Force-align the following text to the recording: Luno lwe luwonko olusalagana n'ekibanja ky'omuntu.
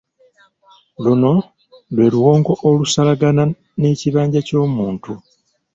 Luno 1.03 1.31
lwe 1.93 2.07
luwonko 2.13 2.51
olusalagana 2.69 3.43
n'ekibanja 3.79 4.39
ky'omuntu. 4.47 5.11